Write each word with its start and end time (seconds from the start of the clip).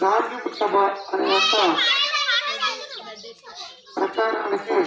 గాంధీ 0.00 0.50
సభ 0.58 0.74
అనే 1.08 1.28
యొక్క 1.30 1.56
ప్రచారానికి 3.94 4.78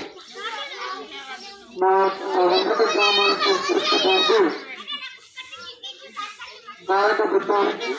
మా 1.81 1.91
వెంకట 2.45 2.81
గ్రామానికి 2.89 3.51
చూసుకోవడానికి 3.65 4.39
నాయక 6.89 7.21
బృందానికి 7.31 7.91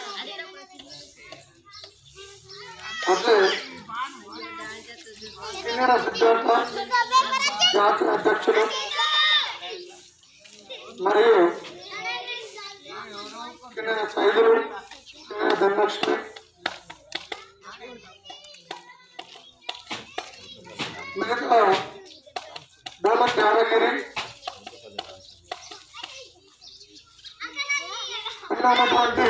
అట్లే 3.13 3.37
కిన్నెర 5.63 5.93
సిద్ధార్థ 6.05 6.49
జాతీయ 7.75 8.11
అధ్యక్షులు 8.13 8.65
మరియు 11.03 11.39
కిన్నెర 13.75 14.01
సైదులు 14.15 14.55
కిన్నెర 15.27 15.55
ధనలక్ష్మి 15.61 16.17
మిగతా 21.19 21.59
డోల 23.03 23.25
త్యాగగిరి 23.33 23.91
ఉన్నటువంటి 28.53 29.27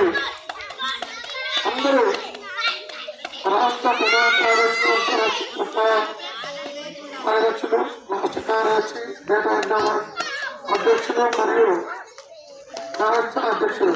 అందరూ 1.69 2.05
రాష్ట్ర 3.53 3.91
ప్రధాన 3.93 4.29
కార్యదర్శి 4.39 4.91
ఉప 5.63 5.77
కార్యదర్శులు 7.25 7.81
రాష్ట్ర 8.13 8.43
కార్యదర్శి 8.49 9.01
డేటా 9.29 9.55
ఎండవర్ 9.59 10.03
అధ్యక్షులు 10.75 11.27
మరియు 11.39 11.69
రాష్ట్ర 13.03 13.43
అధ్యక్షులు 13.51 13.95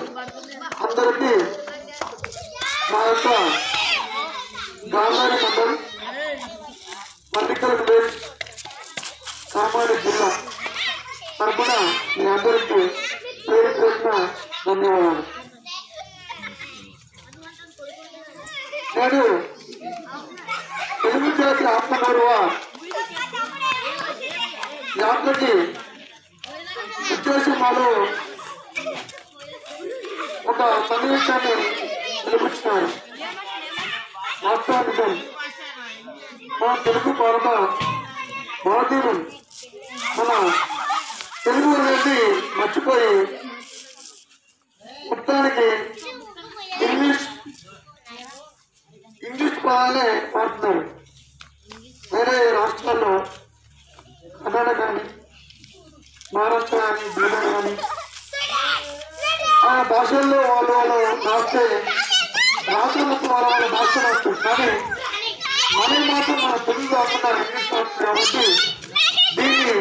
అందరికీ 0.87 1.33
మా 2.92 3.02
యొక్క 3.06 3.28
గాంధారి 4.94 5.38
మండలం 5.44 5.72
మల్లికల్ 7.34 7.76
విలేజ్ 7.80 8.16
కామారెడ్డి 9.54 10.02
జిల్లా 10.06 10.30
తరపున 11.38 11.72
మీ 12.16 12.26
అందరికీ 12.28 12.80
పేరు 13.48 13.70
పేరున 13.74 14.12
ధన్యవాదాలు. 14.66 15.24
నేడు 18.96 19.22
తెలుగు 21.04 21.30
జాతి 21.38 21.66
ఆత్మగౌరవ 21.68 22.30
యాత్రకి 25.02 25.54
ఉద్దేశమాలు 27.14 27.88
ఒక 30.48 30.60
సన్నివేశాన్ని 30.90 31.56
నిలిపించినారు 32.24 32.90
వాస్తవానికి 34.44 35.08
మా 36.62 36.70
తెలుగు 36.86 37.12
భారత 37.20 37.48
భారతీయులు 38.66 39.14
మన 40.18 40.32
తెలుగు 41.46 41.70
అనేది 41.78 42.18
మర్చిపోయి 42.58 43.14
మొత్తానికి 45.10 45.68
ఇంగ్లీష్ 46.86 47.26
ఇంగ్లీష్ 49.22 49.58
పదాలే 49.66 50.06
వాడుతున్నారు. 50.36 50.84
వేరే 52.14 52.38
రాష్ట్రాల్లో 52.52 53.12
కర్ణాటక 54.44 54.78
కానీ 54.80 55.04
మహారాష్ట్ర 56.34 56.78
కానీ 56.80 57.10
బీహార్ 57.16 57.50
కానీ 57.54 57.74
ఆ 59.66 59.84
భాషల్లో 59.92 60.40
వాళ్ళు 60.50 60.72
వాళ్ళు 60.78 60.98
రాస్తే 61.28 61.64
రాష్ట్రాలకు 62.72 63.28
వాళ్ళ 63.28 63.46
వాళ్ళ 63.52 63.68
భాష 63.70 63.94
కానీ 64.44 64.70
మనకి 65.74 66.06
మాత్రం 66.10 66.38
మన 66.44 66.56
తెలుగు 66.66 66.88
కాకుండా 66.94 67.30
ఇంగ్లీష్ 67.38 67.70
కాబట్టి 67.98 68.46
దీన్ని 69.38 69.76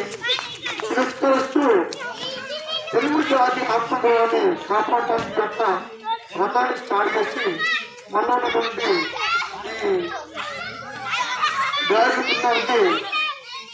తిరస్కరిస్తూ 0.83 1.63
తెలుగు 2.93 3.21
జాతి 3.31 3.61
ఆత్మగౌరవాన్ని 3.73 4.55
కాపాడటానికి 4.69 5.41
యొక్క 5.41 5.63
మతాన్ని 6.39 6.77
స్టార్ట్ 6.79 7.13
చేసి 7.17 7.45
మనలో 8.13 8.35
ఉన్నటువంటి 8.37 8.89
ఈ 9.83 9.93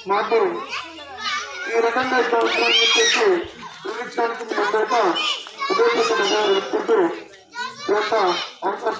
మాకు 0.09 0.39
ఈ 1.69 1.81
రకంగా 1.81 2.17
ఇట్లా 2.19 2.39
ఉంటుందని 2.39 2.77
చెప్పేసి 2.81 3.25
చూపించడానికి 3.81 4.45
మీ 4.49 4.57
అందరితో 4.63 5.01
యొక్క 7.91 8.15
అవకాశం 8.65 8.96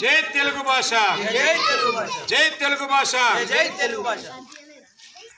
జై 0.00 0.16
తెలుగు 0.34 0.62
భాష 0.68 0.90
జై 1.34 1.52
తెలుగు 1.62 1.92
భాష 1.96 2.12
జై 2.30 2.44
తెలుగు 2.62 2.86
భాష 2.86 3.14
జై 3.52 3.64
తెలుగు 3.80 4.02
భాష 4.02 4.24